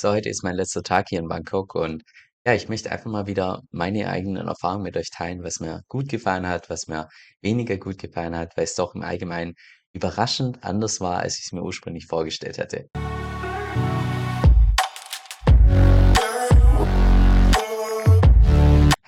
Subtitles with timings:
[0.00, 2.04] So, heute ist mein letzter Tag hier in Bangkok und
[2.46, 6.08] ja, ich möchte einfach mal wieder meine eigenen Erfahrungen mit euch teilen, was mir gut
[6.08, 7.08] gefallen hat, was mir
[7.42, 9.54] weniger gut gefallen hat, weil es doch im Allgemeinen
[9.92, 12.86] überraschend anders war, als ich es mir ursprünglich vorgestellt hatte.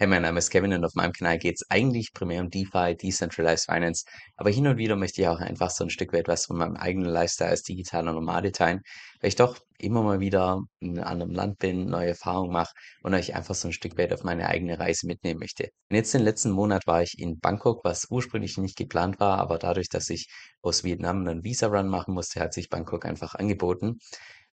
[0.00, 2.96] Hey, mein Name ist Kevin und auf meinem Kanal geht es eigentlich primär um DeFi,
[2.96, 6.46] Decentralized Finance, aber hin und wieder möchte ich auch einfach so ein Stück weit was
[6.46, 8.80] von meinem eigenen Lifestyle als digitaler Nomade teilen,
[9.20, 13.12] weil ich doch immer mal wieder in einem anderen Land bin, neue Erfahrungen mache und
[13.12, 15.64] euch einfach so ein Stück weit auf meine eigene Reise mitnehmen möchte.
[15.90, 19.58] Und jetzt den letzten Monat war ich in Bangkok, was ursprünglich nicht geplant war, aber
[19.58, 20.28] dadurch, dass ich
[20.62, 23.98] aus Vietnam einen Visa-Run machen musste, hat sich Bangkok einfach angeboten.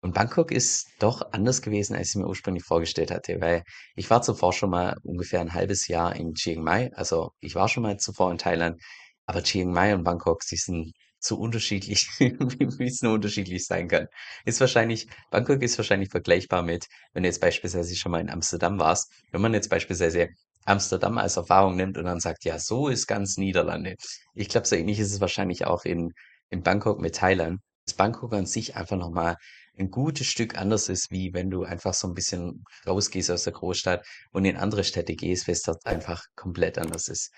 [0.05, 3.63] Und Bangkok ist doch anders gewesen, als ich mir ursprünglich vorgestellt hatte, weil
[3.97, 6.91] ich war zuvor schon mal ungefähr ein halbes Jahr in Chiang Mai.
[6.93, 8.79] Also ich war schon mal zuvor in Thailand,
[9.25, 14.09] aber Chiang Mai und Bangkok, sie sind so unterschiedlich, wie es nur unterschiedlich sein kann.
[14.45, 18.79] Ist wahrscheinlich, Bangkok ist wahrscheinlich vergleichbar mit, wenn du jetzt beispielsweise schon mal in Amsterdam
[18.79, 19.11] warst.
[19.33, 20.29] Wenn man jetzt beispielsweise
[20.67, 23.95] Amsterdam als Erfahrung nimmt und dann sagt, ja, so ist ganz Niederlande.
[24.35, 26.13] Ich glaube, so ähnlich ist es wahrscheinlich auch in,
[26.51, 27.61] in Bangkok mit Thailand.
[27.87, 29.37] Dass Bangkok an sich einfach nochmal
[29.79, 33.53] ein gutes Stück anders ist, wie wenn du einfach so ein bisschen rausgehst aus der
[33.53, 37.33] Großstadt und in andere Städte gehst, weil es dort einfach komplett anders ist.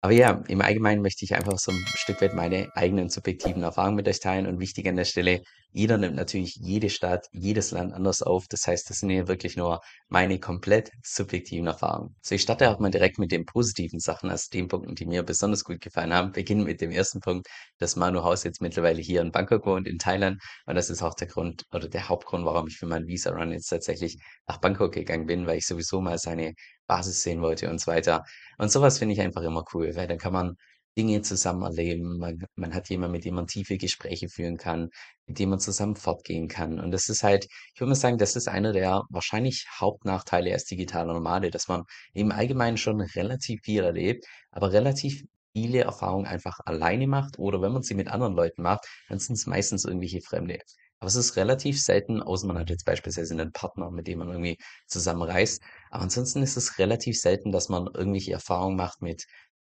[0.00, 3.96] Aber ja, im Allgemeinen möchte ich einfach so ein Stück weit meine eigenen subjektiven Erfahrungen
[3.96, 7.92] mit euch teilen und wichtig an der Stelle, jeder nimmt natürlich jede Stadt, jedes Land
[7.92, 8.46] anders auf.
[8.48, 12.16] Das heißt, das sind hier wirklich nur meine komplett subjektiven Erfahrungen.
[12.22, 15.22] So, ich starte auch mal direkt mit den positiven Sachen, also den Punkten, die mir
[15.24, 16.32] besonders gut gefallen haben.
[16.32, 19.98] Beginnen mit dem ersten Punkt, dass Manu Haus jetzt mittlerweile hier in Bangkok wohnt, in
[19.98, 20.40] Thailand.
[20.66, 23.68] Und das ist auch der Grund oder der Hauptgrund, warum ich für meinen Visa-Run jetzt
[23.68, 26.54] tatsächlich nach Bangkok gegangen bin, weil ich sowieso mal seine
[26.88, 28.24] Basis sehen wollte und so weiter.
[28.58, 30.56] Und sowas finde ich einfach immer cool, weil dann kann man
[30.98, 32.18] Dinge zusammen erleben.
[32.18, 34.90] Man, man hat jemanden, mit dem man tiefe Gespräche führen kann,
[35.26, 36.80] mit dem man zusammen fortgehen kann.
[36.80, 37.44] Und das ist halt,
[37.74, 41.84] ich würde mal sagen, das ist einer der wahrscheinlich Hauptnachteile als digitaler Nomade, dass man
[42.14, 45.22] im Allgemeinen schon relativ viel erlebt, aber relativ
[45.52, 49.36] viele Erfahrungen einfach alleine macht oder wenn man sie mit anderen Leuten macht, dann sind
[49.36, 50.58] es meistens irgendwelche Fremde.
[51.00, 54.28] Aber es ist relativ selten, außer man hat jetzt beispielsweise einen Partner, mit dem man
[54.28, 55.62] irgendwie zusammen reist.
[55.90, 59.24] Aber ansonsten ist es relativ selten, dass man irgendwelche Erfahrungen macht mit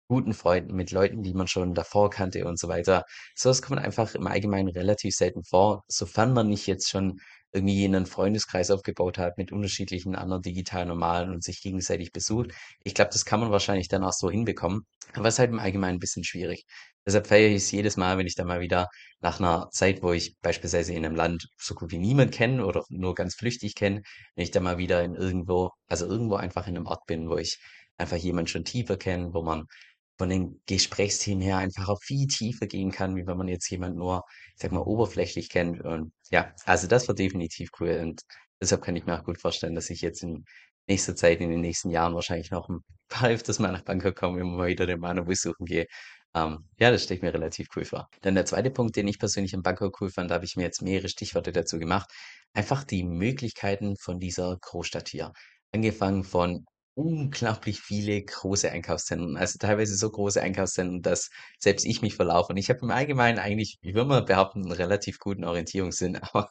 [0.09, 3.05] guten Freunden, mit Leuten, die man schon davor kannte und so weiter.
[3.35, 7.21] So was kommt einfach im Allgemeinen relativ selten vor, sofern man nicht jetzt schon
[7.53, 12.53] irgendwie einen Freundeskreis aufgebaut hat mit unterschiedlichen anderen digitalen Normalen und sich gegenseitig besucht.
[12.85, 14.83] Ich glaube, das kann man wahrscheinlich dann auch so hinbekommen,
[15.15, 16.65] aber es ist halt im Allgemeinen ein bisschen schwierig.
[17.07, 18.89] Deshalb feiere ich es jedes Mal, wenn ich dann mal wieder
[19.21, 22.85] nach einer Zeit, wo ich beispielsweise in einem Land so gut wie niemand kenne oder
[22.91, 24.03] nur ganz flüchtig kenne,
[24.35, 27.37] wenn ich dann mal wieder in irgendwo, also irgendwo einfach in einem Ort bin, wo
[27.39, 27.59] ich
[27.97, 29.65] einfach jemand schon tiefer kenne, wo man
[30.19, 33.97] von den Gesprächsthemen her einfach auch viel tiefer gehen kann, wie wenn man jetzt jemand
[33.97, 34.25] nur,
[34.55, 35.81] ich sag mal, oberflächlich kennt.
[35.85, 38.01] Und ja, also das war definitiv cool.
[38.03, 38.23] Und
[38.61, 40.45] deshalb kann ich mir auch gut vorstellen, dass ich jetzt in
[40.89, 44.41] nächster Zeit, in den nächsten Jahren wahrscheinlich noch ein paar öfters mal nach Bangkok komme,
[44.41, 45.87] immer mal wieder den Manu besuchen gehe.
[46.35, 48.09] Ähm, ja, das stelle ich mir relativ cool vor.
[48.23, 50.65] Dann der zweite Punkt, den ich persönlich in Bangkok cool fand, da habe ich mir
[50.65, 52.11] jetzt mehrere Stichworte dazu gemacht.
[52.55, 55.33] Einfach die Möglichkeiten von dieser Großstadt hier.
[55.73, 56.65] Angefangen von
[56.99, 59.37] unglaublich viele große Einkaufszentren.
[59.37, 62.53] Also teilweise so große Einkaufszentren, dass selbst ich mich verlaufe.
[62.53, 66.17] Und ich habe im Allgemeinen eigentlich, wie würde man behaupten, einen relativ guten Orientierungssinn.
[66.23, 66.51] Aber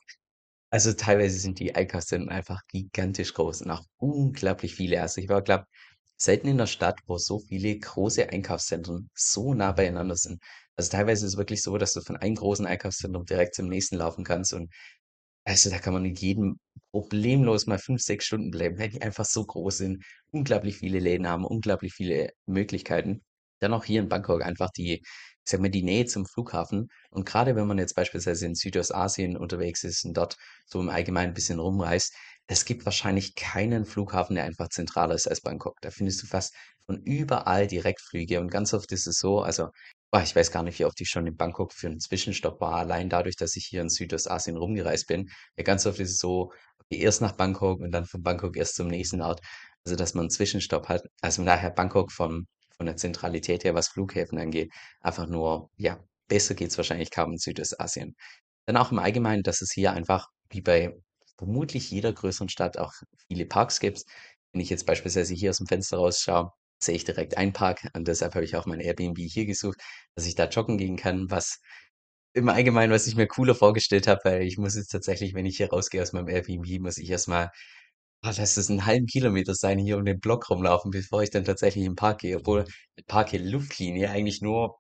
[0.70, 5.02] also teilweise sind die Einkaufszentren einfach gigantisch groß und auch unglaublich viele.
[5.02, 5.66] Also ich war, glaube
[6.18, 10.42] selten in der Stadt, wo so viele große Einkaufszentren so nah beieinander sind.
[10.78, 13.98] Also teilweise ist es wirklich so, dass du von einem großen Einkaufszentrum direkt zum nächsten
[13.98, 14.72] laufen kannst und
[15.48, 16.60] also, da kann man in jedem
[16.92, 21.28] problemlos mal 5 6 Stunden bleiben, weil die einfach so groß sind, unglaublich viele Läden
[21.28, 23.24] haben, unglaublich viele Möglichkeiten.
[23.60, 25.02] Dann auch hier in Bangkok einfach die
[25.46, 26.90] ich sage mal, die Nähe zum Flughafen.
[27.10, 30.36] Und gerade wenn man jetzt beispielsweise in Südostasien unterwegs ist und dort
[30.66, 32.14] so im Allgemeinen ein bisschen rumreist,
[32.48, 35.78] es gibt wahrscheinlich keinen Flughafen, der einfach zentraler ist als Bangkok.
[35.82, 36.54] Da findest du fast
[36.86, 39.70] von überall Direktflüge und ganz oft ist es so, also
[40.12, 42.76] Boah, ich weiß gar nicht, wie oft ich schon in Bangkok für einen Zwischenstopp war,
[42.76, 45.30] allein dadurch, dass ich hier in Südostasien rumgereist bin.
[45.58, 48.76] Ja, ganz oft ist es so, okay, erst nach Bangkok und dann von Bangkok erst
[48.76, 49.42] zum nächsten Ort.
[49.86, 51.04] Also, dass man einen Zwischenstopp hat.
[51.22, 52.48] Also, von daher Bangkok vom
[52.78, 54.72] von der Zentralität her, was Flughäfen angeht,
[55.02, 58.16] einfach nur ja, besser geht's wahrscheinlich kaum in Südostasien.
[58.68, 60.94] Dann auch im Allgemeinen, dass es hier einfach wie bei
[61.38, 62.94] vermutlich jeder größeren Stadt auch
[63.28, 64.04] viele Parks gibt.
[64.52, 68.08] Wenn ich jetzt beispielsweise hier aus dem Fenster rausschaue sehe ich direkt einen Park und
[68.08, 69.80] deshalb habe ich auch mein Airbnb hier gesucht,
[70.16, 71.60] dass ich da joggen gehen kann, was
[72.34, 75.58] im Allgemeinen, was ich mir cooler vorgestellt habe, weil ich muss jetzt tatsächlich, wenn ich
[75.58, 77.52] hier rausgehe aus meinem Airbnb, muss ich erst mal,
[78.24, 81.46] ah, lass es 'n halben Kilometer sein, hier um den Block rumlaufen, bevor ich dann
[81.46, 84.78] tatsächlich in 'n Park gehe, obwohl 'ne Park hier Luftlinie eigentlich nur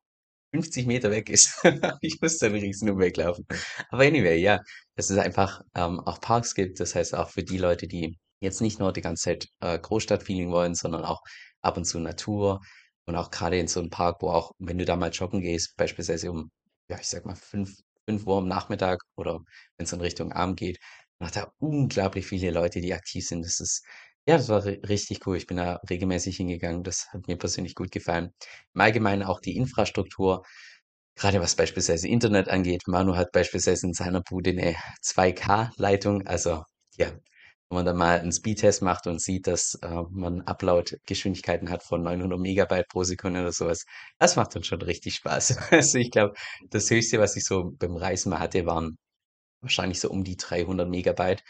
[0.53, 1.61] 50 Meter weg ist.
[2.01, 3.45] Ich muss dann riesen Umweg laufen.
[3.89, 4.59] Aber anyway, ja,
[4.95, 6.79] dass es einfach ähm, auch Parks gibt.
[6.79, 10.51] Das heißt auch für die Leute, die jetzt nicht nur die ganze Zeit äh, Großstadtfeeling
[10.51, 11.21] wollen, sondern auch
[11.67, 12.61] ab und zu Natur.
[13.05, 15.75] Und auch gerade in so einem Park, wo auch, wenn du da mal joggen gehst,
[15.77, 16.51] beispielsweise um,
[16.89, 17.71] ja, ich sag mal, fünf,
[18.05, 19.39] fünf Uhr am Nachmittag oder
[19.77, 20.79] wenn es in Richtung Abend geht,
[21.19, 23.45] macht da unglaublich viele Leute, die aktiv sind.
[23.45, 23.83] Das ist,
[24.27, 25.37] ja, das war ri richtig cool.
[25.37, 26.83] Ich bin da regelmäßig hingegangen.
[26.83, 28.31] Das hat mir persönlich gut gefallen.
[28.73, 30.43] Im Allgemeinen auch die Infrastruktur,
[31.15, 32.83] gerade was beispielsweise Internet angeht.
[32.87, 36.27] Manu hat beispielsweise in seiner Bude eine 2K-Leitung.
[36.27, 36.63] Also,
[36.97, 37.11] ja,
[37.69, 42.01] wenn man dann mal einen Speedtest macht und sieht, dass äh, man Upload-Geschwindigkeiten hat von
[42.03, 43.85] 900 Megabyte pro Sekunde oder sowas,
[44.19, 45.57] das macht dann schon richtig Spaß.
[45.71, 46.33] Also ich glaube,
[46.69, 48.97] das Höchste, was ich so beim Reisen mal hatte, waren
[49.61, 51.43] wahrscheinlich so um die 300 Megabyte,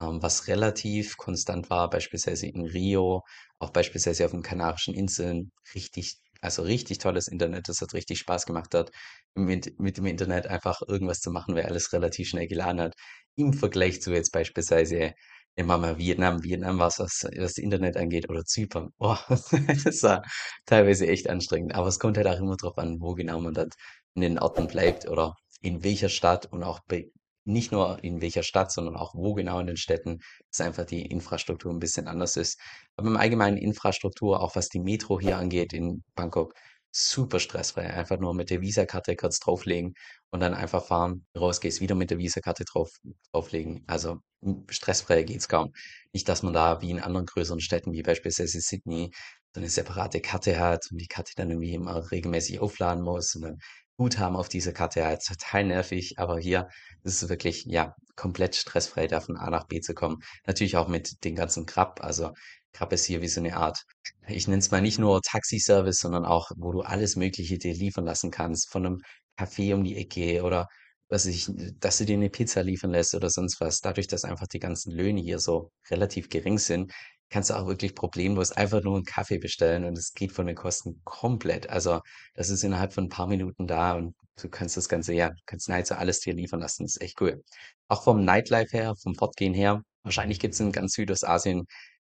[0.00, 3.22] ähm, was relativ konstant war, beispielsweise in Rio,
[3.58, 5.52] auch beispielsweise auf den Kanarischen Inseln.
[5.74, 8.90] Richtig, also richtig tolles Internet, das hat richtig Spaß gemacht hat,
[9.34, 12.94] mit, mit dem Internet einfach irgendwas zu machen, weil alles relativ schnell geladen hat.
[13.36, 15.14] Im Vergleich zu jetzt beispielsweise
[15.56, 16.42] Wir mal Vietnam.
[16.42, 18.90] Vietnam was was das Internet angeht oder Zypern.
[18.98, 20.22] Oh, das war
[20.66, 21.74] teilweise echt anstrengend.
[21.74, 23.68] Aber es kommt halt auch immer drauf an, wo genau man dann
[24.14, 27.08] in den Orten bleibt oder in welcher Stadt und auch bei,
[27.44, 30.18] nicht nur in welcher Stadt, sondern auch wo genau in den Städten,
[30.50, 32.58] dass einfach die Infrastruktur ein bisschen anders ist.
[32.96, 36.54] Aber im Allgemeinen Infrastruktur, auch was die Metro hier angeht in Bangkok,
[36.94, 37.92] super stressfrei.
[37.92, 39.94] Einfach nur mit der Visakarte kurz drauflegen
[40.30, 42.90] und dann einfach fahren, rausgehst, wieder mit der Visakarte drauf,
[43.32, 43.84] drauflegen.
[43.86, 45.72] Also m, stressfreier geht's kaum.
[46.12, 49.10] Nicht, dass man da wie in anderen größeren Städten, wie beispielsweise Sydney,
[49.54, 53.42] so eine separate Karte hat und die Karte dann irgendwie immer regelmäßig aufladen muss und
[53.42, 53.58] dann
[53.96, 55.22] Guthaben auf diese Karte hat.
[55.24, 56.68] Total nervig, aber hier
[57.04, 60.18] ist es wirklich, ja, komplett stressfrei, da von A nach B zu kommen.
[60.46, 62.02] Natürlich auch mit den ganzen Grab.
[62.02, 62.32] Also
[62.74, 63.84] Grab ist hier wie so eine Art
[64.28, 68.04] ich nenne es mal nicht nur Taxiservice, sondern auch, wo du alles Mögliche dir liefern
[68.04, 69.02] lassen kannst, von einem
[69.38, 70.68] Café um die Ecke oder
[71.08, 71.48] was ich,
[71.80, 73.80] dass du dir eine Pizza liefern lässt oder sonst was.
[73.80, 76.92] Dadurch, dass einfach die ganzen Löhne hier so relativ gering sind,
[77.30, 80.56] kannst du auch wirklich problemlos einfach nur einen Kaffee bestellen und es geht von den
[80.56, 81.68] Kosten komplett.
[81.68, 82.00] Also
[82.34, 85.68] das ist innerhalb von ein paar Minuten da und du kannst das Ganze, ja, kannst
[85.68, 86.84] nahezu alles dir liefern lassen.
[86.84, 87.42] Das ist echt cool.
[87.88, 91.66] Auch vom Nightlife her, vom Fortgehen her, wahrscheinlich gibt es in ganz Südostasien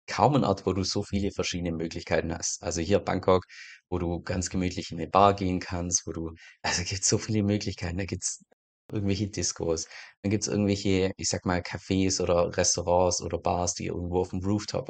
[0.08, 2.62] kaum 'n Ort, wo du so viele verschiedene Möglichkeiten hast.
[2.64, 3.46] Also hier Bangkok,
[3.90, 6.32] wo du ganz gemütlich in 'ne Bar gehen kannst, wo du
[6.62, 7.98] also gibt's so viele Möglichkeiten.
[7.98, 8.44] Da gibt's
[8.92, 9.88] irgendwelche Discos,
[10.22, 14.40] dann gibt's irgendwelche, ich sag mal, Cafés oder Restaurants oder Bars, die irgendwo auf dem
[14.46, 14.88] Rooftop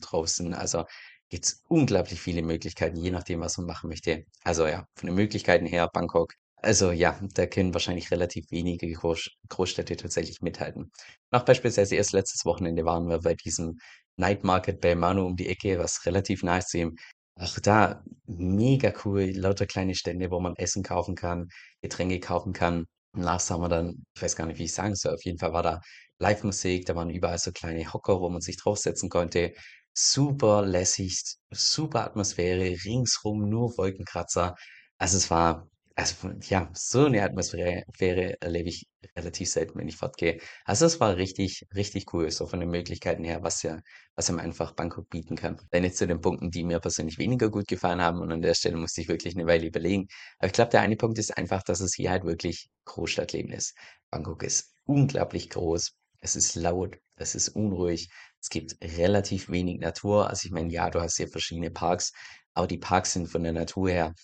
[0.00, 0.54] drauf sind.
[0.54, 0.84] Also
[1.28, 4.24] gibt's unglaublich viele Möglichkeiten, je nachdem, was man machen möchte.
[4.42, 6.32] Also ja, von den Möglichkeiten her Bangkok
[6.62, 10.90] also ja, da können wahrscheinlich relativ wenige Groß Großstädte tatsächlich mithalten.
[11.30, 13.78] Auch beispielsweise erst letztes Wochenende waren wir bei diesem
[14.20, 16.96] Night Market bei Manu um die Ecke, was relativ nice zu ihm.
[17.36, 21.48] Auch da mega cool, lauter kleine Stände, wo man Essen kaufen kann,
[21.82, 22.86] Getränke kaufen kann.
[23.12, 25.38] Und nachts haben wir dann, ich weiß gar nicht, wie ich sagen soll, auf jeden
[25.38, 25.80] Fall war da
[26.18, 29.52] Live-Musik, da waren überall so kleine Hocker, wo man sich draufsetzen konnte.
[29.94, 31.18] Super lässig,
[31.50, 34.54] super Atmosphäre, ringsrum nur Wolkenkratzer.
[34.98, 35.68] Also es war
[36.00, 40.40] also, ja, so eine Atmosphäre Atmosphäre erlebe ich relativ selten, wenn ich fortgehe.
[40.64, 43.80] Also, es war richtig, richtig cool, so von den Möglichkeiten her, was ja
[44.16, 45.60] was einem einfach Bangkok bieten kann.
[45.70, 48.54] Dann jetzt zu den Punkten, die mir persönlich weniger gut gefallen haben und an der
[48.54, 50.06] Stelle musste ich wirklich eine Weile überlegen.
[50.38, 53.74] Aber ich glaube, der eine Punkt ist einfach, dass es hier halt wirklich Großstadtleben ist.
[54.10, 58.08] Bangkok ist unglaublich groß, es ist laut, es ist unruhig,
[58.40, 60.28] es gibt relativ wenig Natur.
[60.30, 62.12] Also, ich meine, ja, du hast hier verschiedene Parks,
[62.54, 64.14] aber die Parks sind von der Natur her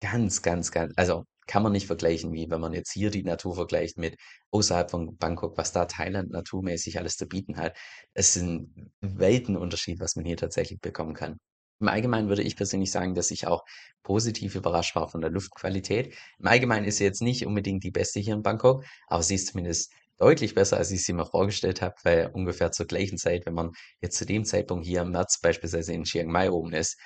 [0.00, 3.54] Ganz, ganz, ganz also, kann man nicht vergleichen, wie wenn man jetzt hier die Natur
[3.54, 4.16] vergleicht mit
[4.50, 7.76] außerhalb von Bangkok, was da Thailand naturmäßig alles zu bieten hat.
[8.14, 11.38] Es ist 'n Weltenunterschied, was man hier tatsächlich bekommen kann.
[11.80, 13.62] Im Allgemeinen würde ich persönlich sagen, dass ich auch
[14.02, 16.14] positiv überrascht war von der Luftqualität.
[16.38, 19.48] Im Allgemeinen ist sie jetzt nicht unbedingt die beste hier in Bangkok, aber sie ist
[19.48, 23.52] zumindest deutlich besser, als ich sie mir vorgestellt habe, weil ungefähr zur gleichen Zeit, wenn
[23.54, 26.96] man jetzt zu dem Zeitpunkt hier im März beispielsweise in Chiang Mai oben ist,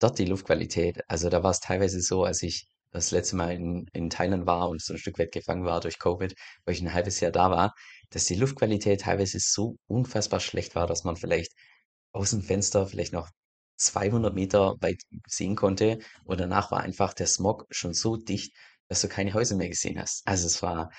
[0.00, 3.86] Dort die Luftqualität, also da war es teilweise so, als ich das letzte Mal in
[3.92, 6.34] in Thailand war und so ein Stück weit gefangen war durch Covid,
[6.64, 7.74] weil ich ein halbes Jahr da war,
[8.10, 11.52] dass die Luftqualität teilweise so unfassbar schlecht war, dass man vielleicht
[12.12, 13.28] aus dem Fenster vielleicht noch
[13.76, 18.54] 200 Meter weit sehen konnte und danach war einfach der Smog schon so dicht,
[18.88, 20.22] dass du keine Häuser mehr gesehen hast.
[20.26, 20.90] Also, es war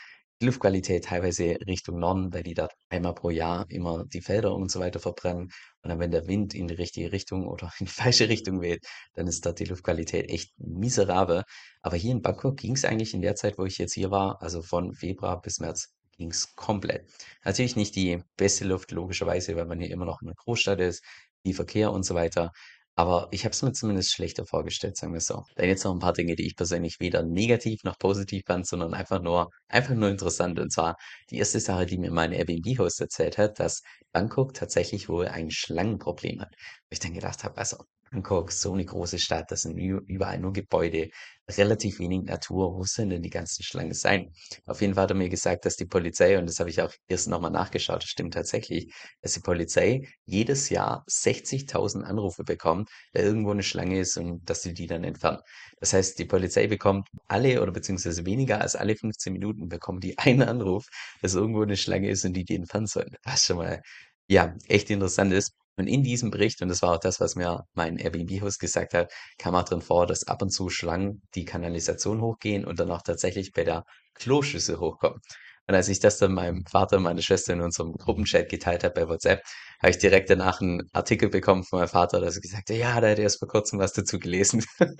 [0.43, 4.69] die Luftqualität teilweise Richtung Norden, weil die dort einmal pro Jahr immer die Felder und
[4.69, 5.43] so weiter verbrennen.
[5.81, 8.85] Und dann, wenn der Wind in die richtige Richtung oder in die falsche Richtung weht,
[9.13, 11.43] dann ist dort die Luftqualität echt miserabel.
[11.81, 14.41] Aber hier in Bangkok ging es eigentlich in der Zeit, wo ich jetzt hier war,
[14.41, 17.09] also von Februar bis März, ging es komplett.
[17.45, 21.03] Natürlich nicht die beste Luft, logischerweise, weil man hier immer noch in einer Großstadt ist,
[21.41, 22.51] viel Verkehr und so weiter.
[22.95, 25.43] Aber ich habe es mir zumindest schlechter vorgestellt, sagen wir so.
[25.55, 28.93] Dann jetzt noch ein paar Dinge, die ich persönlich weder negativ noch positiv fand, sondern
[28.93, 30.59] einfach nur einfach nur interessant.
[30.59, 30.95] Und zwar
[31.31, 33.81] die erste Sache, die mir mein Airbnb-Host erzählt hat, dass
[34.11, 36.53] Bangkok tatsächlich wohl ein Schlangenproblem hat.
[36.53, 37.77] Wo ich dann gedacht habe, also
[38.11, 41.09] Bangkok, so eine große Stadt, das sind überall nur Gebäude,
[41.49, 42.75] relativ wenig Natur.
[42.75, 44.31] Wo sollen denn die ganzen Schlangen sein?
[44.65, 46.93] Auf jeden Fall hat er mir gesagt, dass die Polizei, und das habe ich auch
[47.07, 52.89] erst noch mal nachgeschaut, das stimmt tatsächlich, dass die Polizei jedes Jahr 60.000 Anrufe bekommt,
[53.13, 55.39] da irgendwo eine Schlange ist und dass sie die dann entfernen.
[55.79, 60.17] Das heißt, die Polizei bekommt alle oder beziehungsweise weniger als alle 15 Minuten bekommen die
[60.19, 60.87] einen Anruf,
[61.21, 63.15] dass irgendwo eine Schlange ist und die die entfernen sollen.
[63.23, 63.81] Was schon mal,
[64.27, 65.53] ja, echt interessant ist.
[65.75, 69.11] Und in diesem Bericht, und das war auch das, was mir mein Airbnb-Host gesagt hat,
[69.39, 73.01] kam auch drin vor, dass ab und zu Schlangen die Kanalisation hochgehen und dann auch
[73.01, 75.19] tatsächlich bei der Kloschüssel hochkommen.
[75.67, 78.93] Und als ich das dann meinem Vater und meiner Schwester in unserem Gruppenchat geteilt habe
[78.93, 79.43] bei WhatsApp,
[79.81, 82.99] habe ich direkt danach einen Artikel bekommen von meinem Vater, dass er gesagt hat, ja,
[83.01, 84.63] da hat er erst vor kurzem was dazu gelesen.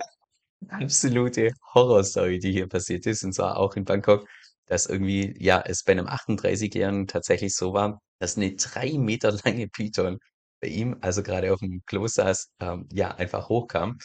[0.68, 4.26] Absolute Horrorstory, die hier passiert ist, und zwar auch in Bangkok,
[4.66, 9.68] dass irgendwie, ja, es bei einem 38-Jährigen tatsächlich so war, dass eine drei Meter lange
[9.68, 10.18] Python
[10.64, 13.98] bei ihm, also gerade auf dem Klo saß, ähm, ja, einfach hochkam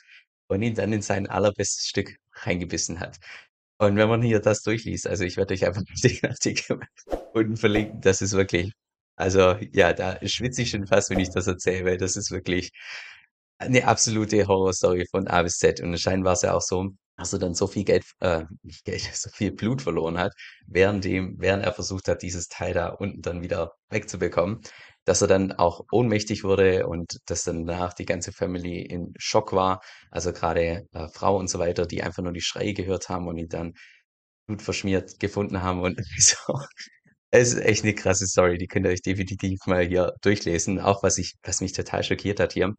[0.50, 3.18] und ihn dann in sein allerbestes Stück reingebissen hat.
[3.78, 6.80] Und wenn man hier das durchliest, also ich werde euch einfach den Artikel
[7.34, 8.74] unten verlinken, das ist wirklich,
[9.16, 12.72] also ja, da schwitze ich schon fast, wenn ich das erzähle, weil das ist wirklich
[13.58, 15.80] eine absolute Horrorstory von A bis Z.
[15.82, 18.84] Und anscheinend war es ja auch so, dass er dann so viel Geld, äh, nicht
[18.84, 20.34] Geld, so viel Blut verloren hat,
[20.68, 24.62] während dem, während er versucht hat, dieses Teil da unten dann wieder wegzubekommen,
[25.10, 29.54] dass er dann auch ohnmächtig wurde und dass dann danach die ganze Family in Schock
[29.54, 29.82] war.
[30.12, 33.40] Also gerade äh, Frau und so weiter, die einfach nur die Schreie gehört haben und
[33.40, 33.74] ihn dann
[34.48, 36.60] blutverschmiert gefunden haben und so.
[37.32, 40.80] Es ist echt eine krasse Story, die könnt ihr euch definitiv mal hier durchlesen.
[40.80, 42.76] Auch was ich, was mich total schockiert hat hier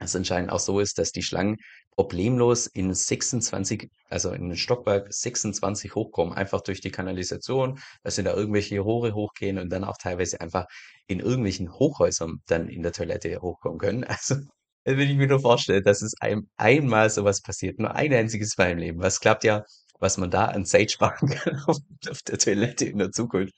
[0.00, 1.56] es anscheinend auch so ist, dass die Schlangen
[1.98, 8.22] problemlos in 26, also in den Stockwerk 26 hochkommen, einfach durch die Kanalisation, dass sie
[8.22, 10.66] da irgendwelche Rohre hochgehen und dann auch teilweise einfach
[11.08, 14.04] in irgendwelchen Hochhäusern dann in der Toilette hochkommen können.
[14.08, 14.36] Also,
[14.84, 18.70] wenn ich mir nur vorstelle, dass es einem einmal sowas passiert, nur ein einziges Mal
[18.70, 19.02] im Leben.
[19.02, 19.64] Was klappt ja,
[19.98, 21.78] was man da an Zeit sparen kann auf,
[22.28, 23.54] der Toilette in der Zukunft,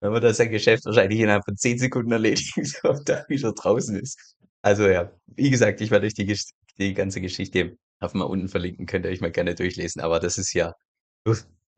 [0.00, 2.54] wenn man das sein Geschäft wahrscheinlich innerhalb von 10 Sekunden erledigt
[2.84, 4.35] und dann wieder draußen ist.
[4.66, 6.36] Also ja, wie gesagt, ich werde euch die,
[6.78, 10.38] die ganze Geschichte auf mal unten verlinken, könnt ihr euch mal gerne durchlesen, aber das
[10.38, 10.72] ist ja,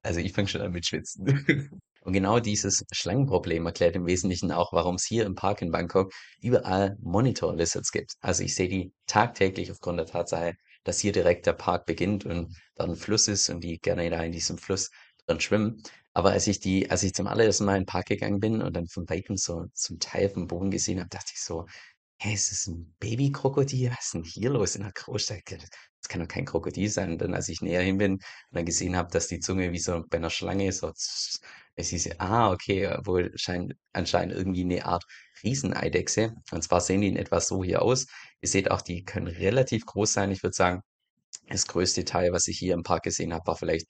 [0.02, 1.26] also ich fange schon an mit Schwitzen.
[2.00, 6.10] Und genau dieses Schlangenproblem erklärt im Wesentlichen auch, warum es hier im Park in Bangkok
[6.40, 8.14] überall Monitor Lizards gibt.
[8.20, 12.56] Also ich sehe die tagtäglich aufgrund der Tatsache, dass hier direkt der Park beginnt und
[12.74, 14.88] da ein Fluss ist und die gerne da in diesem Fluss
[15.26, 15.82] drin schwimmen.
[16.14, 18.74] Aber als ich die, als ich zum allerersten Mal in den Park gegangen bin und
[18.74, 21.66] dann von Weitem so zum Teil vom Boden gesehen habe, dachte ich so,
[22.20, 23.90] Hä, ist das 'n Babykrokodil?
[23.92, 25.42] Was ist 'n hier los in der Großstadt?
[25.52, 27.12] das kann doch kein Krokodil sein.
[27.12, 29.78] Und dann, als ich näher hin bin und dann gesehen habe, dass die Zunge wie
[29.78, 30.92] so bei einer Schlange so
[31.76, 35.04] es hieß, ah, okay, wohl scheint anscheinend irgendwie eine Art
[35.44, 36.34] Rieseneidechse.
[36.50, 38.06] Und zwar sehen die in etwa so hier aus.
[38.40, 40.32] Ihr seht auch, die können relativ groß sein.
[40.32, 40.82] Ich würde sagen,
[41.48, 43.86] das größte Teil, was ich hier im Park gesehen habe, war vielleicht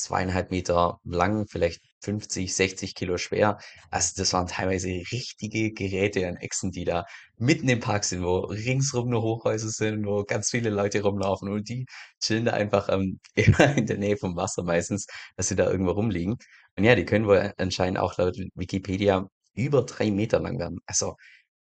[0.00, 3.58] zweieinhalb Meter lang, vielleicht 50, 60 Kilo schwer.
[3.90, 7.04] Also das waren teilweise richtige Geräte an Echsen, die da
[7.36, 11.68] mitten im Park sind, wo ringsrum nur Hochhäuser sind, wo ganz viele Leute rumlaufen und
[11.68, 11.86] die
[12.20, 15.92] chillen da einfach ähm, immer in der Nähe vom Wasser meistens, dass sie da irgendwo
[15.92, 16.36] rumliegen.
[16.76, 20.78] Und ja, die können wohl anscheinend auch laut Wikipedia über drei Meter lang werden.
[20.86, 21.16] Also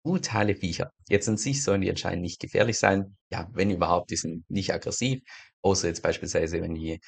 [0.03, 0.91] brutale Viecher.
[1.09, 3.17] Jetzt an sich sollen die anscheinend nicht gefährlich sein.
[3.31, 5.21] Ja, wenn überhaupt, die sind nicht aggressiv,
[5.63, 7.01] außer jetzt beispielsweise, wenn die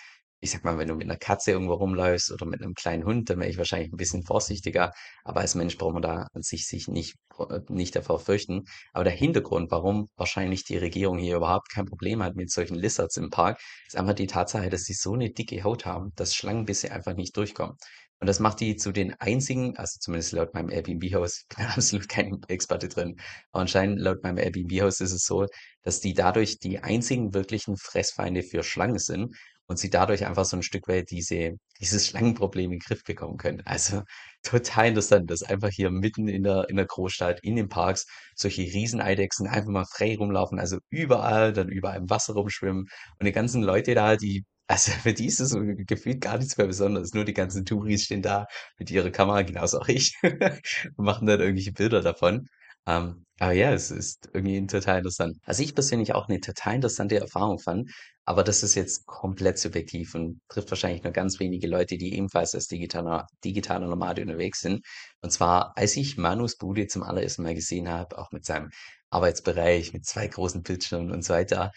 [0.42, 3.30] ich sag mal, wenn du mit einer Katze irgendwo rumläufst oder mit einem kleinen Hund,
[3.30, 4.92] dann wäre ich wahrscheinlich ein bisschen vorsichtiger.
[5.22, 8.64] Aber als Mensch braucht man da an sich sich nicht, äh, nicht davor fürchten.
[8.92, 13.16] Aber der Hintergrund, warum wahrscheinlich die Regierung hier überhaupt kein Problem hat mit solchen Lizards
[13.18, 16.90] im Park, ist einfach die Tatsache, dass sie so eine dicke Haut haben, dass Schlangenbisse
[16.90, 17.76] einfach nicht durchkommen.
[18.18, 22.08] Und das macht die zu den einzigen, also zumindest laut meinem Airbnb-Haus, ich bin absolut
[22.08, 23.16] kein Experte drin,
[23.50, 25.46] aber anscheinend laut meinem Airbnb-Haus ist es so,
[25.82, 29.34] dass die dadurch die einzigen wirklichen Fressfeinde für Schlangen sind
[29.66, 33.36] und sie dadurch einfach so ein Stück weit diese dieses Schlangenproblem in den Griff bekommen
[33.38, 33.62] können.
[33.64, 34.02] Also,
[34.42, 38.62] total interessant, dass einfach hier mitten in der in der Großstadt, in den Parks solche
[38.62, 42.86] Rieseneidechsen einfach mal frei rumlaufen, also überall, dann überall im Wasser rumschwimmen
[43.18, 45.54] und die ganzen Leute da, die also, für die ist es
[45.86, 47.12] gefühlt gar nichts mehr Besonderes.
[47.14, 48.46] Nur die ganzen Touris stehen da
[48.78, 52.48] mit ihrer Kamera, genauso auch ich, und machen dann irgendwelche Bilder davon.
[52.86, 55.36] Ähm, aber ja, es ist irgendwie total interessant.
[55.46, 57.90] Was ich persönlich auch 'ne total interessante Erfahrung fand,
[58.24, 62.54] aber das ist jetzt komplett subjektiv und trifft wahrscheinlich nur ganz wenige Leute, die ebenfalls
[62.54, 64.84] als digitaler digitaler Nomade unterwegs sind.
[65.22, 68.70] Und zwar, als ich Manus Bude zum allerersten Mal gesehen habe, auch mit seinem
[69.10, 71.72] Arbeitsbereich, mit 2 großen Bildschirmen und so weiter.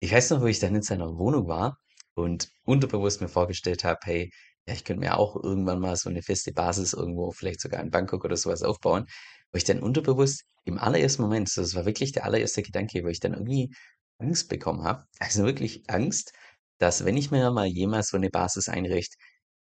[0.00, 1.78] Ich weiß noch, wo ich dann in seiner Wohnung war
[2.14, 4.30] und unterbewusst mir vorgestellt habe: „Hey,
[4.68, 7.90] ja, ich könnte mir auch irgendwann mal so 'ne feste Basis irgendwo, vielleicht sogar in
[7.90, 9.06] Bangkok oder so was aufbauen.“
[9.54, 13.20] Wo ich dann unterbewusst im allerersten Moment, das war wirklich der allererste Gedanke, wo ich
[13.20, 13.70] dann irgendwie
[14.18, 16.32] Angst bekommen habe, also wirklich Angst,
[16.78, 19.16] dass wenn ich mir mal jemals so 'ne Basis einrichte,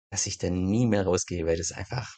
[0.09, 2.09] dass ich dann nie mehr rausgehe, weil das einfach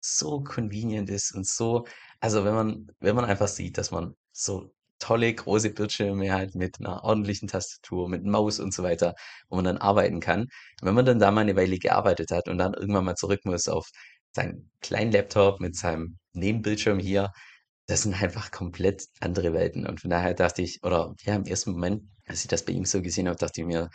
[0.00, 1.86] so convenient ist und so
[2.20, 6.80] also wenn man wenn man einfach sieht, dass man so tolle große Bildschirme hat mit
[6.80, 9.14] 'ner ordentlichen Tastatur, mit Maus und so weiter,
[9.48, 10.48] wo man dann arbeiten kann.
[10.82, 13.68] Wenn man dann da mal 'ne Weile gearbeitet hat und dann irgendwann mal zurück muss
[13.68, 13.88] auf
[14.34, 17.32] seinen kleinen Laptop mit seinem Nebenbildschirm hier,
[17.86, 19.86] das sind einfach komplett andere Welten.
[19.86, 22.84] Und von daher dachte ich oder ja, im ersten Moment, als ich das bei ihm
[22.84, 23.90] so gesehen habe, dachte ich mir: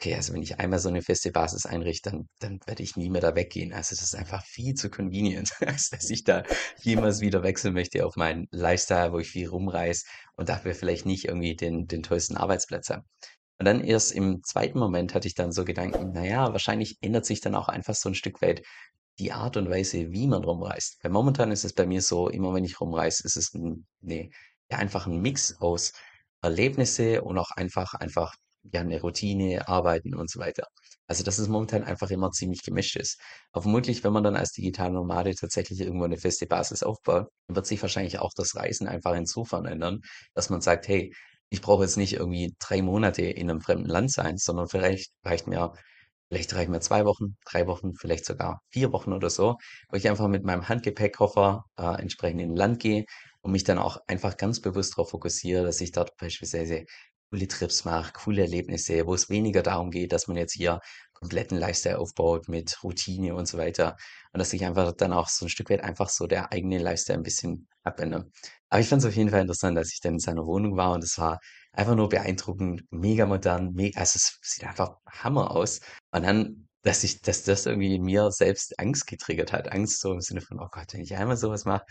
[0.00, 3.10] „Okay, also wenn ich einmal so 'ne feste Basis einrichte, dann dann werde ich nie
[3.10, 6.44] mehr da weggehen.“ Also, das ist einfach viel zu convenient, als dass ich da
[6.82, 10.04] jemals wieder wechseln möchte auf meinen Lifestyle, wo ich viel rumreise
[10.36, 13.04] und dafür vielleicht nicht irgendwie den den tollsten Arbeitsplatz habe.
[13.58, 17.26] Und dann erst im zweiten Moment hatte ich dann so Gedanken: „Na ja, wahrscheinlich ändert
[17.26, 18.62] sich dann auch einfach so 'n Stück weit
[19.18, 22.54] die Art und Weise, wie man rumreist.“ Weil momentan ist es bei mir so, immer
[22.54, 24.30] wenn ich rumreise, ist es 'n ne
[24.70, 25.92] ja, einfach 'n Mix aus
[26.42, 28.34] Erlebnisse und auch einfach einfach,
[28.72, 30.66] ja, 'ne Routine, Arbeiten und so weiter.
[31.06, 33.20] Also, dass es momentan einfach immer ziemlich gemischt ist.
[33.52, 37.66] Aber vermutlich, wenn man dann als digitaler Nomade tatsächlich irgendwo 'ne feste Basis aufbaut, wird
[37.66, 40.00] sich wahrscheinlich auch das Reisen einfach insofern ändern,
[40.34, 41.12] dass man sagt: „Hey,
[41.50, 45.46] ich brauche jetzt nicht irgendwie 3 Monate in 'nem fremden Land sein, sondern vielleicht reicht
[45.46, 45.72] mir
[46.34, 49.56] vielleicht reichen mir 2 Wochen, 3 Wochen, vielleicht sogar 4 Wochen oder so,
[49.90, 53.04] wo ich einfach mit meinem Handgepäckkoffer, äh, entsprechend in Land gehe
[53.42, 56.84] und mich dann auch einfach ganz bewusst drauf fokussiere, dass ich dort beispielsweise
[57.30, 60.80] coole Trips mache, coole Erlebnisse, wo es weniger darum geht, dass man jetzt hier
[61.14, 63.96] kompletten Lifestyle aufbaut mit Routine und so weiter
[64.32, 67.18] und dass sich einfach dann auch so 'n Stück weit einfach so der eigene Lifestyle
[67.18, 68.26] 'n bisschen abändert.“
[68.70, 71.04] Aber ich fand's auf jeden Fall interessant, als ich dann in seiner Wohnung war und
[71.04, 71.38] es war
[71.72, 75.80] einfach nur beeindruckend, mega modern, me also es sieht einfach Hammer aus.
[76.14, 79.72] Und dann, dass ich dass das irgendwie in mir selbst Angst getriggert hat.
[79.72, 81.84] Angst so im Sinne von: „Oh Gott, wenn ich einmal so was mache,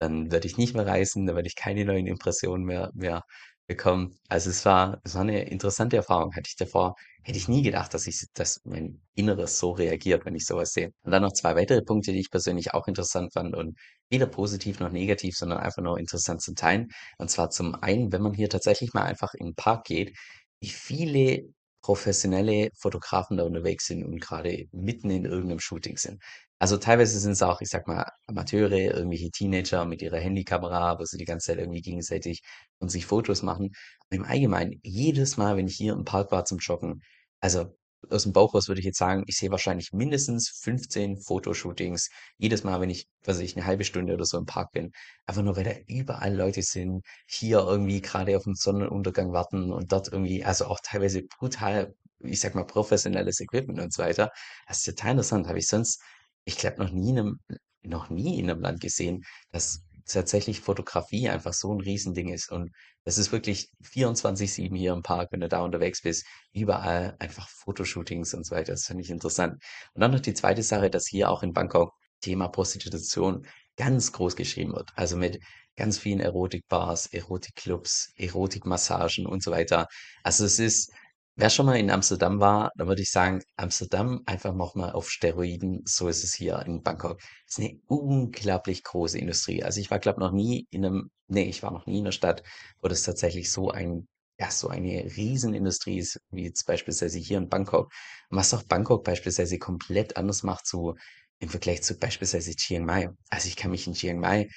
[0.00, 3.22] dann werde ich nicht mehr reisen, dann werde ich keine neuen Impressionen mehr mehr
[3.68, 6.32] bekommen.“ Also, es war es war 'ne interessante Erfahrung.
[6.32, 10.34] Hätte ich davor hätte ich nie gedacht, dass ich dass mein Inneres so reagiert, wenn
[10.34, 10.90] ich so was sehe.
[11.04, 13.78] Und dann noch 2 weitere Punkte, die ich persönlich auch interessant fand und
[14.10, 16.88] weder positiv noch negativ, sondern einfach nur interessant zum Teilen.
[17.18, 20.16] Und zwar zum einen, wenn man hier tatsächlich mal einfach in 'n Park geht,
[20.60, 21.42] wie viele
[21.88, 26.22] professionelle Fotografen da unterwegs sind und grade mitten in irgend 'nem Shooting sind.
[26.60, 31.16] Also, teilweise sind's auch, ich sage mal, Amateure, irgendwelche Teenager mit ihrer Handykamera, wo sie
[31.18, 32.42] die ganze Zeit irgendwie gegenseitig
[32.78, 33.70] von sich Fotos machen.
[34.10, 37.00] Im Allgemeinen, jedes Mal, wenn ich hier im Park war zum Joggen
[37.40, 37.77] also,
[38.10, 42.80] aus'm Bauch raus würde ich jetzt sagen, ich sehe wahrscheinlich mindestens 15 Fotoshootings jedes Mal,
[42.80, 44.92] wenn ich, was ich, 'ne 1/2 Stunde oder so im Park bin.
[45.26, 49.92] Einfach nur, weil da überall Leute sind, hier irgendwie grade auf 'n Sonnenuntergang warten und
[49.92, 54.30] dort irgendwie also auch teilweise brutal, ich sage mal, professionelles Equipment und so weiter.
[54.68, 55.48] Das ist total interessant.
[55.48, 56.00] Habe ich sonst,
[56.44, 57.40] ich glaube, noch nie in 'nem
[57.82, 59.82] noch nie in 'nem Land gesehen, dass
[60.14, 62.50] tatsächlich Fotografie einfach so 'n Riesending ist.
[62.52, 62.70] Und
[63.04, 68.34] das ist wirklich 24/7 hier im Park, wenn du da unterwegs bist, überall einfach Fotoshootings
[68.34, 68.72] und so weiter.
[68.72, 69.62] Das fand ich interessant.
[69.94, 70.62] Und dann noch die 2.
[70.62, 74.90] Sache, dass hier auch in Bangkok Thema Prostitution ganz groß geschrieben wird.
[74.96, 75.40] Also, mit
[75.76, 79.86] ganz vielen Erotikbars, Erotikclubs, Erotikmassagen und so weiter.
[80.24, 80.92] Also, es ist
[81.38, 85.10] wer schon mal in Amsterdam war, dann würde ich sagen, Amsterdam einfach noch mal auf
[85.10, 85.82] Steroiden.
[85.86, 87.20] So ist es hier in Bangkok.
[87.48, 89.62] Ist 'ne unglaublich große Industrie.
[89.64, 92.12] Also, ich war, glaube noch nie in 'nem ne, ich war noch nie in 'ner
[92.12, 92.42] Stadt,
[92.82, 94.08] wo das tatsächlich so ein
[94.40, 97.90] ja, so eine Riesenindustrie ist, wie jetzt beispielsweise hier in Bangkok.
[98.30, 100.94] Und was auch Bangkok beispielsweise komplett anders macht so
[101.40, 103.10] im Vergleich zu beispielsweise Chiang Mai.
[103.30, 104.48] Also, ich kann mich in Chiang Mai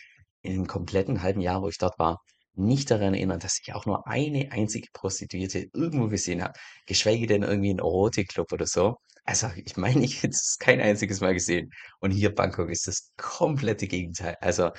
[0.44, 2.20] in 'nem kompletten halben Jahr, wo ich dort war,
[2.56, 6.54] nicht daran erinnern, dass ich auch nur eine einzige Prostituierte irgendwo gesehen habe,
[6.86, 8.98] geschweige denn irgendwie 'n Erotikclub oder so.
[9.26, 11.72] Also, ich meine, ich hätte es kein einziges Mal gesehen.
[12.00, 14.36] Und hier Bangkok ist das komplette Gegenteil.
[14.42, 14.72] Also,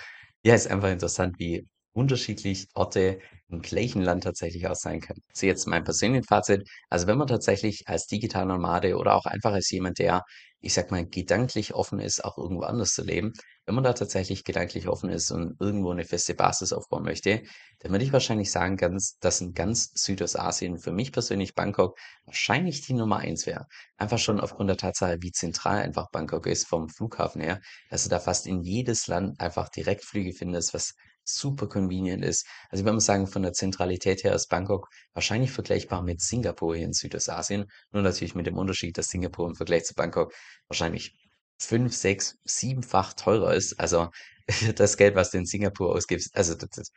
[0.45, 5.21] ja, ist einfach interessant, wie unterschiedlich Orte im gleichen Land tatsächlich auch sein können.
[5.35, 6.69] So, jetzt mein persönlichen Fazit.
[6.89, 10.23] Also, wenn man tatsächlich als digitaler Nomade oder auch einfach als jemand, der,
[10.61, 13.33] ich sage mal, gedanklich offen ist, auch irgendwo anders zu leben
[13.65, 17.43] wenn man da tatsächlich gedanklich offen ist und irgendwo 'ne feste Basis aufbauen möchte,
[17.79, 22.81] dann würde ich wahrscheinlich sagen, ganz dass in ganz Südostasien für mich persönlich Bangkok wahrscheinlich
[22.85, 23.67] die Nummer 1 wäre.
[23.97, 28.09] Einfach schon aufgrund der Tatsache, wie zentral einfach Bangkok ist vom Flughafen her, dass du
[28.11, 32.47] da fast in jedes Land einfach Direktflüge findest, was super convenient ist.
[32.71, 36.77] Also ich würde mal sagen, von der Zentralität her ist Bangkok wahrscheinlich vergleichbar mit Singapur
[36.77, 37.67] hier in Südostasien.
[37.93, 40.33] Nur natürlich mit dem Unterschied, dass Singapur im Vergleich zu Bangkok
[40.69, 41.15] wahrscheinlich
[41.59, 43.79] fünf, sechs, siebenfach teurer ist.
[43.79, 44.11] Also
[44.77, 46.91] das Geld, was du in Singapur ausgibst, also das,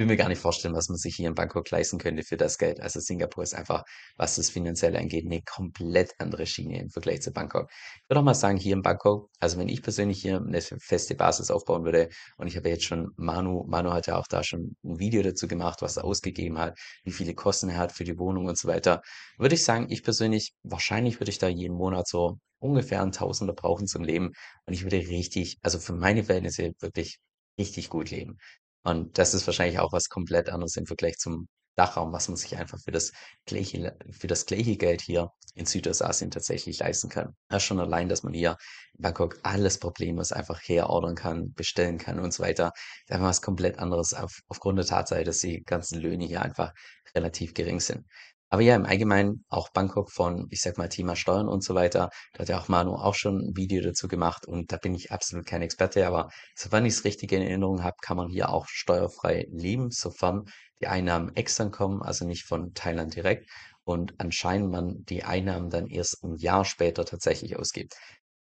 [0.00, 2.56] will mir gar nicht vorstellen, was man sich hier in Bangkok leisten könnte für das
[2.56, 2.80] Geld.
[2.80, 3.84] Also Singapur ist einfach,
[4.16, 7.70] was das Finanzielle angeht, eine komplett andere Schiene im Vergleich zu Bangkok.
[7.70, 11.14] Ich würde auch mal sagen, hier in Bangkok, also wenn ich persönlich hier eine feste
[11.14, 12.08] Basis aufbauen würde
[12.38, 15.46] und ich habe jetzt schon Manu, Manu hat ja auch da schon ein Video dazu
[15.46, 18.68] gemacht, was er ausgegeben hat, wie viele Kosten er hat für die Wohnung und so
[18.68, 19.02] weiter,
[19.36, 23.52] würde ich sagen, ich persönlich, wahrscheinlich würde ich da jeden Monat so ungefähr ein Tausender
[23.52, 24.32] brauchen zum Leben
[24.64, 27.20] und ich würde richtig, also für meine Verhältnisse wirklich
[27.58, 28.38] richtig gut leben.
[28.82, 32.56] Und das ist wahrscheinlich auch was komplett anderes im Vergleich zum Dachraum, was man sich
[32.56, 33.12] einfach für das
[33.46, 37.34] gleiche, für das gleiche Geld hier in Südostasien tatsächlich leisten kann.
[37.50, 38.56] Ja, schon allein, dass man hier
[38.98, 42.72] in Bangkok alles problemlos einfach herordern kann, bestellen kann und so weiter.
[43.06, 46.72] ist einfach was komplett anderes auf, aufgrund der Tatsache, dass die ganzen Löhne hier einfach
[47.14, 48.04] relativ gering sind.
[48.50, 52.10] Aber ja, im Allgemeinen auch Bangkok von, ich sag mal, Thema Steuern und so weiter.
[52.32, 55.12] Da hat ja auch Manu auch schon ein Video dazu gemacht und da bin ich
[55.12, 58.66] absolut kein Experte, aber sofern ich es richtig in Erinnerung habe, kann man hier auch
[58.68, 60.46] steuerfrei leben, sofern
[60.80, 63.48] die Einnahmen extern kommen, also nicht von Thailand direkt
[63.84, 67.94] und anscheinend man die Einnahmen dann erst ein Jahr später tatsächlich ausgibt.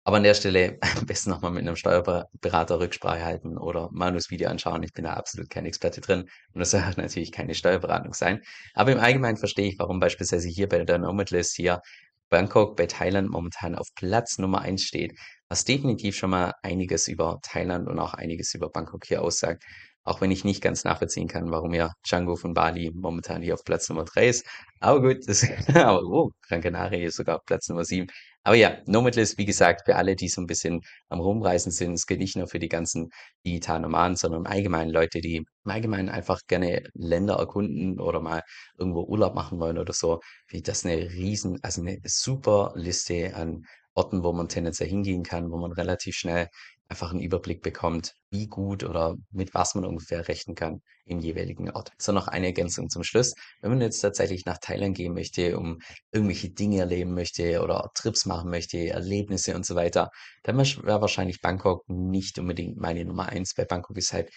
[0.09, 4.49] Aber an der Stelle am besten nochmal mit einem Steuerberater Rücksprache halten oder Manus Video
[4.49, 4.83] anschauen.
[4.83, 6.21] Ich bin da absolut kein Experte drin
[6.55, 8.40] und das soll natürlich keine Steuerberatung sein.
[8.73, 11.83] Aber im Allgemeinen verstehe ich, warum beispielsweise hier bei der Nomad List hier
[12.31, 15.12] Bangkok bei Thailand momentan auf Platz Nummer eins steht,
[15.51, 19.62] was definitiv schon mal einiges über Thailand und auch einiges über Bangkok hier aussagt.
[20.09, 23.64] Auch wenn ich nicht ganz nachvollziehen kann, warum ja Django von Bali momentan hier auf
[23.64, 24.47] Platz Nummer 3 ist.
[24.81, 28.07] Aber gut, das, aber oh, Gran Canaria ist sogar auf Platz Nummer 7.
[28.42, 32.07] Aber ja, Nomadless, wie gesagt, für alle, die so ein bisschen am Rumreisen sind, es
[32.07, 33.11] geht nicht nur für die ganzen
[33.44, 38.42] digitalen Nomaden, sondern im Allgemeinen Leute, die im Allgemeinen einfach gerne Länder erkunden oder mal
[38.79, 43.35] irgendwo Urlaub machen wollen oder so, finde ich das eine riesen, also eine super Liste
[43.35, 43.64] an
[43.98, 46.48] Orten, wo man tendenziell hingehen kann, wo man relativ schnell
[46.88, 51.70] einfach einen Überblick bekommt, wie gut oder mit was man ungefähr rechnen kann im jeweiligen
[51.70, 51.90] Ort.
[51.98, 53.34] So noch eine Ergänzung zum Schluss.
[53.61, 55.80] Wenn man jetzt tatsächlich nach Thailand gehen möchte, um
[56.12, 60.11] irgendwelche Dinge erleben möchte oder Trips machen möchte, Erlebnisse und so weiter,
[60.44, 63.54] dann wäre wahrscheinlich Bangkok nicht unbedingt meine Nummer eins.
[63.54, 64.30] Bei Bangkok ist halt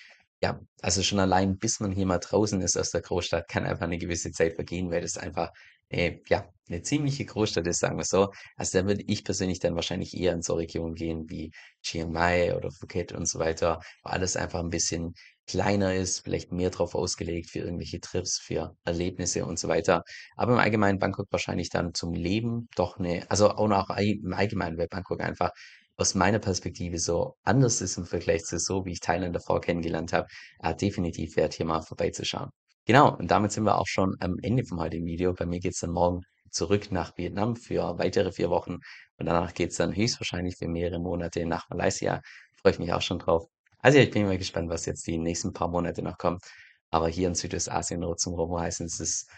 [0.43, 3.85] ja, also schon allein, bis man hier mal draußen ist aus der Großstadt, kann einfach
[3.85, 5.51] eine gewisse Zeit vergehen, weil das einfach
[5.91, 8.31] äh, ja, eine ziemliche Großstadt ist, sagen wir so.
[8.55, 11.51] Also da würde ich persönlich dann wahrscheinlich eher in so Regionen gehen wie
[11.83, 15.13] Chiang Mai oder Phuket und so weiter, wo alles einfach ein bisschen
[15.47, 20.03] kleiner ist, vielleicht mehr drauf ausgelegt für irgendwelche Trips, für Erlebnisse und so weiter.
[20.37, 24.87] Aber im Allgemeinen Bangkok wahrscheinlich dann zum Leben doch eine, also auch im Allgemeinen, weil
[24.87, 25.51] Bangkok einfach
[25.97, 30.13] aus meiner Perspektive so anders ist im Vergleich zu so, wie ich Thailand davor kennengelernt
[30.13, 30.27] habe,
[30.59, 32.49] äh, definitiv wert, hier mal vorbeizuschauen.
[32.85, 35.33] Genau, und damit sind wir auch schon am Ende vom heutigen Video.
[35.33, 38.73] Bei mir geht's dann morgen zurück nach Vietnam für weitere vier Wochen
[39.17, 42.21] und danach geht's dann höchstwahrscheinlich für mehrere Monate nach Malaysia.
[42.61, 43.45] Freue ich mich auch schon drauf.
[43.79, 46.43] Also ja, ich bin mal gespannt, was jetzt die nächsten paar Monate noch kommt.
[46.89, 49.29] Aber hier in Südostasien zum Rumreisen, es ist